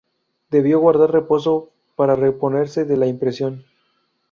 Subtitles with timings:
[0.49, 3.65] Debió guardar reposo para reponerse de la impresión.